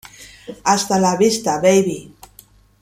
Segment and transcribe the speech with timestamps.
[0.63, 2.11] Hasta la vista, baby!